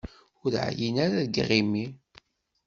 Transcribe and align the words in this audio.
Ur 0.43 0.53
εyin 0.63 0.95
ara 1.05 1.19
seg 1.23 1.33
yiɣimi? 1.35 1.85